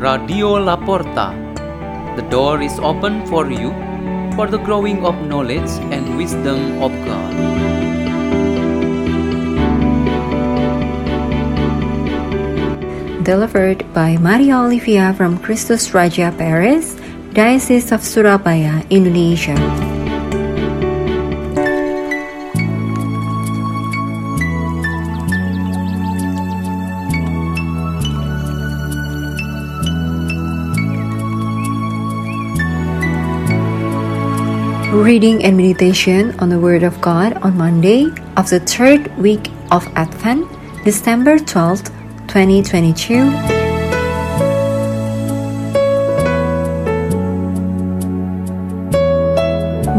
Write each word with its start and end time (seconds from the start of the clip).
Radio 0.00 0.56
Laporta. 0.56 1.36
The 2.16 2.24
door 2.32 2.64
is 2.64 2.72
open 2.80 3.20
for 3.28 3.52
you 3.52 3.68
for 4.32 4.48
the 4.48 4.56
growing 4.56 5.04
of 5.04 5.12
knowledge 5.28 5.68
and 5.92 6.16
wisdom 6.16 6.80
of 6.80 6.88
God. 7.04 7.32
Delivered 13.28 13.84
by 13.92 14.16
Maria 14.16 14.64
Olivia 14.64 15.12
from 15.12 15.36
Christus 15.36 15.92
Raja 15.92 16.32
Paris, 16.32 16.96
Diocese 17.36 17.92
of 17.92 18.00
Surabaya, 18.00 18.80
Indonesia. 18.88 19.89
Reading 34.90 35.44
and 35.44 35.56
meditation 35.56 36.34
on 36.40 36.48
the 36.48 36.58
Word 36.58 36.82
of 36.82 37.00
God 37.00 37.38
on 37.46 37.56
Monday 37.56 38.10
of 38.36 38.50
the 38.50 38.58
third 38.58 39.06
week 39.18 39.46
of 39.70 39.86
Advent, 39.94 40.50
December 40.82 41.38
12th, 41.38 41.94
2022. 42.26 43.30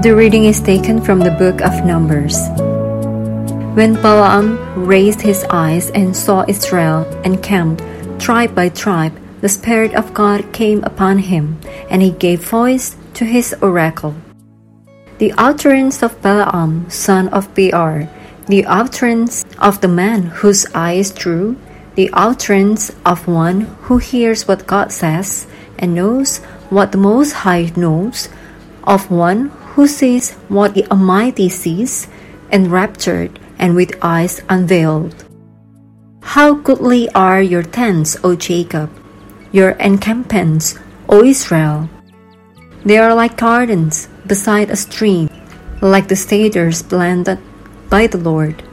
The 0.04 0.14
reading 0.14 0.44
is 0.44 0.60
taken 0.60 1.00
from 1.00 1.20
the 1.20 1.32
book 1.40 1.62
of 1.62 1.86
Numbers. 1.86 2.36
When 3.80 3.96
Balaam 3.96 4.60
raised 4.76 5.22
his 5.22 5.46
eyes 5.50 5.90
and 5.92 6.14
saw 6.14 6.44
Israel 6.50 7.08
encamped 7.24 7.82
tribe 8.20 8.54
by 8.54 8.68
tribe, 8.68 9.16
the 9.40 9.48
Spirit 9.48 9.96
of 9.96 10.14
God 10.14 10.52
came 10.52 10.84
upon 10.84 11.20
him, 11.20 11.62
and 11.90 12.02
he 12.02 12.12
gave 12.12 12.44
voice 12.44 12.98
to 13.14 13.24
his 13.24 13.56
oracle. 13.62 14.14
The 15.22 15.38
utterance 15.38 16.02
of 16.02 16.20
Balaam, 16.24 16.90
son 16.90 17.28
of 17.28 17.54
Beor, 17.54 18.10
the 18.48 18.66
utterance 18.66 19.46
of 19.60 19.80
the 19.80 19.88
man 19.88 20.34
whose 20.42 20.66
eye 20.74 20.94
is 20.94 21.14
true, 21.14 21.58
the 21.94 22.10
utterance 22.12 22.90
of 23.06 23.28
one 23.28 23.70
who 23.86 24.00
hears 24.00 24.48
what 24.48 24.66
God 24.66 24.92
says 24.92 25.46
and 25.78 25.94
knows 25.94 26.40
what 26.74 26.92
the 26.92 26.98
Most 26.98 27.46
High 27.46 27.72
knows, 27.76 28.30
of 28.84 29.12
one 29.12 29.54
who 29.78 29.86
sees 29.86 30.34
what 30.50 30.74
the 30.74 30.90
Almighty 30.90 31.50
sees, 31.50 32.08
enraptured 32.52 33.38
and 33.60 33.76
with 33.76 33.94
eyes 34.02 34.42
unveiled. 34.50 35.14
How 36.34 36.56
goodly 36.56 37.12
are 37.14 37.44
your 37.44 37.62
tents, 37.62 38.18
O 38.24 38.34
Jacob, 38.36 38.90
your 39.52 39.78
encampments, 39.78 40.80
O 41.08 41.24
Israel! 41.24 41.92
They 42.84 42.98
are 42.98 43.14
like 43.14 43.38
gardens 43.38 44.08
beside 44.32 44.72
a 44.72 44.78
stream, 44.78 45.28
like 45.82 46.08
the 46.08 46.16
cedars 46.16 46.82
planted 46.82 47.38
by 47.90 48.08
the 48.08 48.18
Lord. 48.18 48.64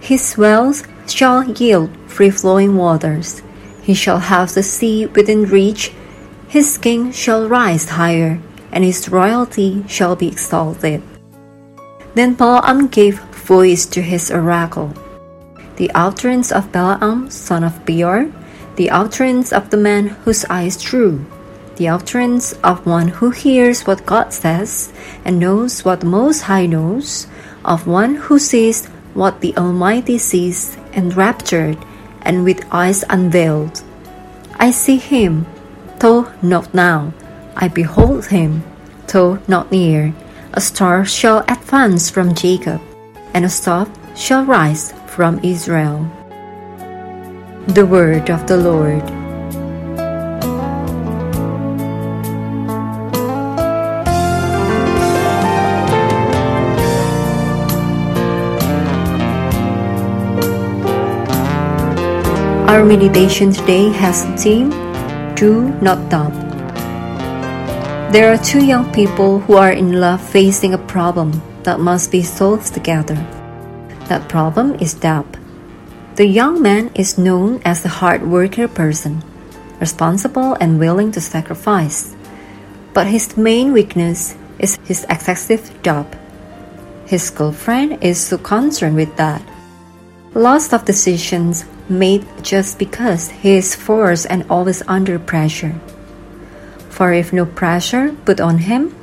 His 0.00 0.38
wells 0.38 0.82
shall 1.06 1.44
yield 1.44 1.90
free 2.06 2.30
flowing 2.30 2.74
waters. 2.74 3.42
He 3.82 3.92
shall 3.92 4.16
have 4.32 4.54
the 4.54 4.62
sea 4.62 5.04
within 5.04 5.44
reach. 5.44 5.92
His 6.48 6.78
king 6.78 7.12
shall 7.12 7.50
rise 7.50 8.00
higher, 8.00 8.40
and 8.72 8.82
his 8.82 9.10
royalty 9.10 9.84
shall 9.88 10.16
be 10.16 10.28
exalted. 10.28 11.02
Then 12.14 12.32
Balaam 12.32 12.88
gave 12.88 13.20
voice 13.44 13.84
to 13.92 14.00
his 14.00 14.30
oracle. 14.30 14.94
The 15.76 15.90
utterance 15.92 16.50
of 16.50 16.72
Balaam, 16.72 17.28
son 17.28 17.62
of 17.62 17.84
Beor, 17.84 18.32
the 18.76 18.88
utterance 18.88 19.52
of 19.52 19.68
the 19.68 19.76
man 19.76 20.16
whose 20.24 20.46
eye 20.48 20.64
is 20.64 20.80
true 20.80 21.26
the 21.78 21.88
utterance 21.88 22.52
of 22.64 22.84
one 22.84 23.08
who 23.08 23.30
hears 23.30 23.86
what 23.86 24.04
God 24.04 24.32
says 24.32 24.92
and 25.24 25.38
knows 25.38 25.84
what 25.84 26.00
the 26.00 26.06
Most 26.06 26.42
High 26.42 26.66
knows, 26.66 27.28
of 27.64 27.86
one 27.86 28.16
who 28.16 28.38
sees 28.38 28.86
what 29.14 29.40
the 29.40 29.56
Almighty 29.56 30.18
sees, 30.18 30.76
enraptured 30.92 31.78
and 32.22 32.44
with 32.44 32.66
eyes 32.72 33.04
unveiled. 33.08 33.82
I 34.58 34.72
see 34.72 34.96
him, 34.96 35.46
though 36.00 36.30
not 36.42 36.74
now. 36.74 37.14
I 37.56 37.68
behold 37.68 38.26
him, 38.26 38.64
though 39.06 39.38
not 39.46 39.70
near. 39.70 40.12
A 40.54 40.60
star 40.60 41.04
shall 41.04 41.44
advance 41.48 42.10
from 42.10 42.34
Jacob, 42.34 42.80
and 43.34 43.44
a 43.44 43.48
staff 43.48 43.88
shall 44.16 44.44
rise 44.44 44.92
from 45.06 45.38
Israel. 45.44 46.10
The 47.68 47.86
word 47.86 48.30
of 48.30 48.46
the 48.46 48.56
Lord. 48.56 49.27
Our 62.68 62.84
meditation 62.84 63.50
today 63.50 63.88
has 63.96 64.26
the 64.26 64.36
theme 64.36 64.68
Do 65.36 65.72
Not 65.80 66.10
Doubt. 66.10 66.36
There 68.12 68.30
are 68.30 68.36
two 68.36 68.62
young 68.62 68.92
people 68.92 69.40
who 69.40 69.54
are 69.54 69.72
in 69.72 70.00
love 70.00 70.20
facing 70.20 70.74
a 70.74 70.84
problem 70.84 71.32
that 71.62 71.80
must 71.80 72.12
be 72.12 72.20
solved 72.22 72.74
together. 72.74 73.16
That 74.12 74.28
problem 74.28 74.74
is 74.84 74.92
doubt. 74.92 75.38
The 76.16 76.26
young 76.26 76.60
man 76.60 76.90
is 76.94 77.16
known 77.16 77.62
as 77.64 77.86
a 77.86 77.96
hard 78.04 78.28
worker 78.28 78.68
person, 78.68 79.24
responsible 79.80 80.52
and 80.60 80.78
willing 80.78 81.10
to 81.12 81.22
sacrifice. 81.22 82.14
But 82.92 83.06
his 83.06 83.34
main 83.34 83.72
weakness 83.72 84.36
is 84.58 84.76
his 84.84 85.06
excessive 85.08 85.72
doubt. 85.80 86.12
His 87.06 87.30
girlfriend 87.30 88.04
is 88.04 88.20
so 88.20 88.36
concerned 88.36 88.96
with 88.96 89.16
that. 89.16 89.40
Lots 90.34 90.74
of 90.74 90.84
decisions 90.84 91.64
made 91.90 92.26
just 92.42 92.78
because 92.78 93.30
he 93.30 93.56
is 93.56 93.74
forced 93.74 94.26
and 94.30 94.44
always 94.50 94.82
under 94.88 95.18
pressure. 95.18 95.74
For 96.88 97.12
if 97.12 97.32
no 97.32 97.46
pressure 97.46 98.14
put 98.24 98.40
on 98.40 98.58
him, 98.58 98.94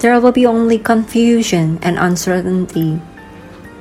there 0.00 0.20
will 0.20 0.32
be 0.32 0.46
only 0.46 0.78
confusion 0.78 1.78
and 1.82 1.98
uncertainty. 1.98 3.00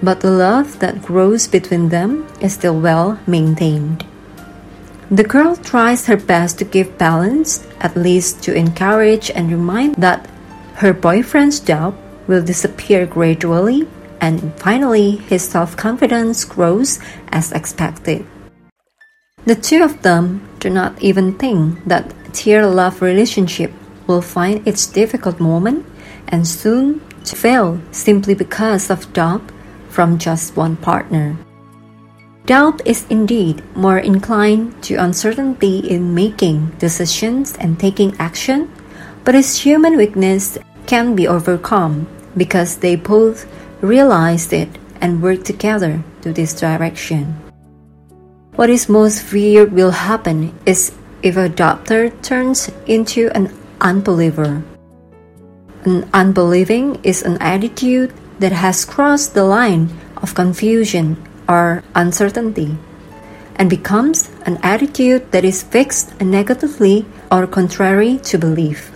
But 0.02 0.22
the 0.22 0.32
love 0.32 0.80
that 0.80 1.02
grows 1.02 1.48
between 1.48 1.90
them 1.90 2.28
is 2.40 2.54
still 2.54 2.80
well 2.80 3.20
maintained. 3.28 4.06
The 5.12 5.24
girl 5.24 5.56
tries 5.56 6.08
her 6.08 6.18
best 6.18 6.58
to 6.60 6.66
give 6.66 6.98
balance, 6.98 7.66
at 7.80 7.96
least 7.96 8.42
to 8.44 8.54
encourage 8.54 9.30
and 9.30 9.52
remind 9.52 9.96
that 9.96 10.30
her 10.76 10.94
boyfriend's 10.94 11.60
doubt 11.60 11.96
will 12.28 12.44
disappear 12.44 13.06
gradually, 13.06 13.88
and 14.20 14.54
finally 14.60 15.18
his 15.30 15.44
self 15.48 15.78
confidence 15.78 16.44
grows 16.44 17.00
as 17.30 17.52
expected. 17.52 18.26
The 19.45 19.56
two 19.56 19.83
of 19.83 20.01
them 20.01 20.41
do 20.59 20.72
not 20.72 21.00
even 21.01 21.38
think 21.38 21.85
that 21.85 22.09
their 22.33 22.66
love 22.66 23.01
relationship 23.01 23.72
will 24.07 24.22
find 24.22 24.67
its 24.67 24.88
difficult 24.88 25.39
moment 25.39 25.85
and 26.28 26.47
soon 26.47 27.01
to 27.25 27.35
fail 27.35 27.79
simply 27.91 28.33
because 28.33 28.89
of 28.89 29.13
doubt 29.13 29.44
from 29.89 30.17
just 30.17 30.57
one 30.57 30.75
partner. 30.75 31.38
Doubt 32.45 32.81
is 32.85 33.06
indeed 33.09 33.61
more 33.75 34.00
inclined 34.00 34.81
to 34.83 34.95
uncertainty 34.95 35.77
in 35.77 36.13
making 36.16 36.69
decisions 36.77 37.56
and 37.57 37.79
taking 37.79 38.16
action, 38.17 38.69
but 39.23 39.35
its 39.35 39.62
human 39.62 39.95
weakness 39.95 40.57
can 40.85 41.16
be 41.16 41.27
overcome 41.27 42.07
because 42.35 42.77
they 42.77 42.95
both 42.95 43.45
realized 43.81 44.53
it 44.53 44.69
and 45.01 45.22
work 45.22 45.44
together 45.44 46.03
to 46.22 46.33
this 46.33 46.53
direction. 46.53 47.44
What 48.56 48.69
is 48.69 48.88
most 48.88 49.19
feared 49.19 49.74
will 49.74 49.92
happen 49.92 50.56
is 50.66 50.96
if 51.22 51.36
a 51.36 51.50
doctor 51.50 52.10
turns 52.24 52.72
into 52.88 53.28
an 53.36 53.52
unbeliever. 53.81 54.63
An 55.84 56.07
unbelieving 56.13 57.04
is 57.04 57.22
an 57.22 57.36
attitude 57.44 58.13
that 58.40 58.54
has 58.54 58.86
crossed 58.86 59.34
the 59.34 59.44
line 59.44 59.92
of 60.24 60.36
confusion 60.36 61.19
or 61.50 61.84
uncertainty 61.96 62.78
and 63.57 63.69
becomes 63.69 64.31
an 64.46 64.56
attitude 64.63 65.30
that 65.34 65.44
is 65.44 65.62
fixed 65.62 66.16
negatively 66.22 67.06
or 67.30 67.48
contrary 67.48 68.19
to 68.24 68.38
belief. 68.38 68.90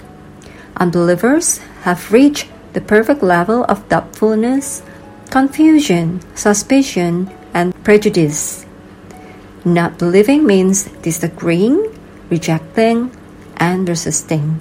Unbelievers 0.78 1.60
have 1.84 2.14
reached 2.14 2.48
the 2.72 2.80
perfect 2.80 3.22
level 3.22 3.66
of 3.68 3.84
doubtfulness, 3.90 4.84
confusion, 5.30 6.24
suspicion, 6.34 7.28
and 7.54 7.76
prejudice. 7.84 8.66
Not 9.66 9.98
believing 9.98 10.46
means 10.46 10.86
disagreeing, 11.02 11.96
rejecting, 12.30 13.12
and 13.58 13.88
resisting. 13.88 14.60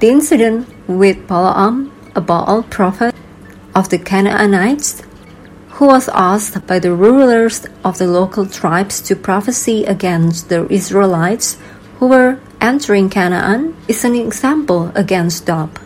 The 0.00 0.10
incident 0.10 0.68
with 0.88 1.26
Balaam, 1.26 1.92
a 2.14 2.20
Baal 2.20 2.64
prophet 2.64 3.14
of 3.74 3.88
the 3.88 3.98
Canaanites, 3.98 5.02
who 5.76 5.86
was 5.86 6.08
asked 6.14 6.66
by 6.66 6.78
the 6.78 6.94
rulers 6.94 7.66
of 7.84 7.98
the 7.98 8.06
local 8.06 8.46
tribes 8.46 9.00
to 9.02 9.14
prophesy 9.14 9.84
against 9.84 10.48
the 10.48 10.66
Israelites 10.72 11.58
who 11.98 12.08
were 12.08 12.40
entering 12.60 13.08
Canaan 13.08 13.76
is 13.86 14.04
an 14.04 14.14
example 14.14 14.90
against 14.94 15.46
doubt. 15.46 15.78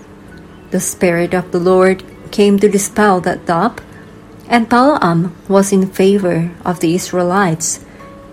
The 0.71 0.81
Spirit 0.81 1.35
of 1.35 1.51
the 1.51 1.59
Lord 1.59 2.05
came 2.31 2.59
to 2.61 2.69
dispel 2.69 3.21
that 3.23 3.47
doubt, 3.47 3.81
and 4.49 4.69
Balaam 4.69 5.35
was 5.49 5.73
in 5.73 5.87
favor 5.91 6.53
of 6.65 6.81
the 6.81 6.95
Israelites, 6.95 7.85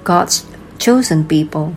God's 0.08 0.48
chosen 0.80 1.28
people. 1.28 1.76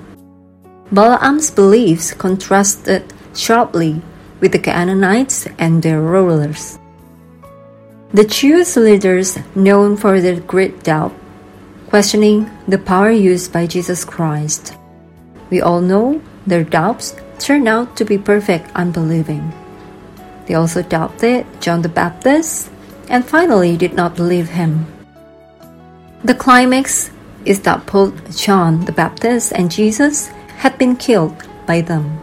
Balaam's 0.94 1.50
beliefs 1.50 2.14
contrasted 2.14 3.02
sharply 3.34 4.00
with 4.38 4.52
the 4.52 4.62
Canaanites 4.62 5.50
and 5.58 5.82
their 5.82 6.00
rulers. 6.00 6.78
The 8.14 8.22
Jewish 8.22 8.76
leaders, 8.76 9.36
known 9.56 9.96
for 9.96 10.20
their 10.20 10.38
great 10.38 10.86
doubt, 10.86 11.10
questioning 11.90 12.46
the 12.70 12.78
power 12.78 13.10
used 13.10 13.52
by 13.52 13.66
Jesus 13.66 14.06
Christ. 14.06 14.78
We 15.50 15.60
all 15.60 15.82
know 15.82 16.22
their 16.46 16.62
doubts 16.62 17.18
turned 17.42 17.66
out 17.66 17.96
to 17.98 18.04
be 18.04 18.16
perfect 18.16 18.70
unbelieving. 18.78 19.42
They 20.46 20.54
also 20.54 20.82
doubted 20.82 21.46
John 21.58 21.82
the 21.82 21.90
Baptist 21.90 22.70
and 23.10 23.26
finally 23.26 23.76
did 23.76 23.94
not 23.94 24.14
believe 24.14 24.54
him. 24.54 24.86
The 26.22 26.38
climax 26.38 27.10
is 27.44 27.60
that 27.60 27.86
both 27.86 28.36
John 28.36 28.84
the 28.84 28.92
Baptist 28.92 29.52
and 29.52 29.70
Jesus 29.70 30.28
had 30.58 30.76
been 30.78 30.96
killed 30.96 31.36
by 31.66 31.80
them. 31.80 32.18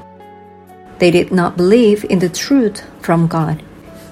They 0.99 1.11
did 1.11 1.31
not 1.31 1.57
believe 1.57 2.05
in 2.05 2.19
the 2.19 2.29
truth 2.29 2.83
from 3.01 3.27
God. 3.27 3.63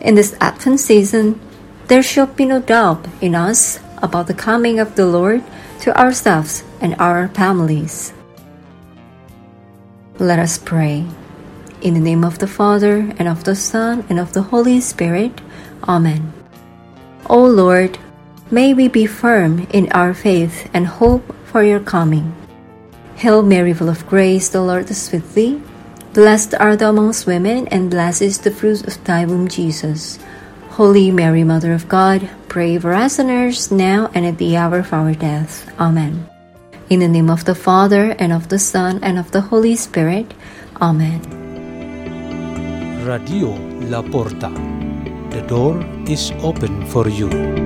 In 0.02 0.16
this 0.16 0.36
Advent 0.40 0.80
season, 0.80 1.40
there 1.88 2.04
should 2.04 2.36
be 2.36 2.46
no 2.46 2.60
doubt 2.60 3.06
in 3.22 3.36
us 3.36 3.80
about 4.02 4.28
the 4.28 4.34
coming 4.34 4.80
of 4.80 4.96
the 4.96 5.06
Lord 5.06 5.44
to 5.82 5.98
ourselves 5.98 6.64
and 6.82 6.96
our 7.00 7.28
families. 7.30 8.14
Let 10.18 10.40
us 10.40 10.58
pray. 10.58 11.06
In 11.82 11.94
the 11.94 12.00
name 12.00 12.24
of 12.24 12.40
the 12.40 12.48
Father, 12.48 13.14
and 13.20 13.28
of 13.28 13.44
the 13.44 13.56
Son, 13.56 14.06
and 14.10 14.20
of 14.20 14.34
the 14.34 14.42
Holy 14.42 14.80
Spirit. 14.82 15.42
Amen. 15.88 16.34
O 17.30 17.44
Lord, 17.44 18.00
may 18.52 18.74
we 18.74 18.88
be 18.88 19.06
firm 19.06 19.68
in 19.72 19.92
our 19.92 20.14
faith 20.14 20.70
and 20.74 20.86
hope 20.86 21.24
for 21.46 21.64
your 21.64 21.80
coming. 21.80 22.36
Hail 23.16 23.42
Mary, 23.42 23.74
full 23.74 23.90
of 23.90 24.06
grace, 24.08 24.50
the 24.50 24.62
Lord 24.62 24.90
is 24.90 25.12
with 25.12 25.34
thee. 25.34 25.62
Blessed 26.14 26.54
art 26.56 26.80
thou 26.80 26.90
amongst 26.90 27.28
women, 27.28 27.68
and 27.70 27.90
blessed 27.90 28.22
is 28.22 28.40
the 28.40 28.52
fruit 28.52 28.86
of 28.88 29.04
thy 29.04 29.26
womb, 29.26 29.48
Jesus. 29.48 30.20
Holy 30.76 31.12
Mary, 31.12 31.44
Mother 31.44 31.74
of 31.74 31.88
God, 31.88 32.30
pray 32.50 32.78
for 32.78 32.94
us 32.94 33.16
sinners 33.16 33.72
now 33.72 34.12
and 34.14 34.26
at 34.26 34.38
the 34.38 34.58
hour 34.58 34.80
of 34.80 34.92
our 34.94 35.14
death. 35.14 35.72
Amen. 35.80 36.28
In 36.90 37.00
the 37.00 37.08
name 37.08 37.30
of 37.30 37.46
the 37.46 37.56
Father, 37.56 38.16
and 38.20 38.32
of 38.32 38.50
the 38.50 38.60
Son, 38.60 39.00
and 39.02 39.18
of 39.18 39.32
the 39.32 39.42
Holy 39.42 39.76
Spirit. 39.76 40.34
Amen. 40.82 41.24
Radio 43.06 43.56
La 43.90 44.02
Porta. 44.02 44.52
The 45.32 45.42
door 45.48 45.80
is 46.08 46.32
open 46.44 46.86
for 46.88 47.08
you. 47.10 47.65